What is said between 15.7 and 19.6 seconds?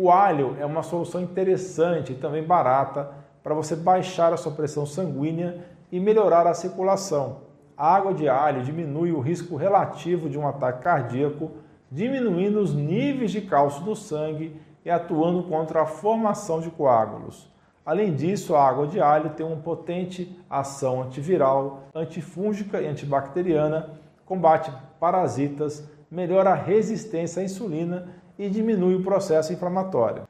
a formação de coágulos. Além disso, a água de alho tem uma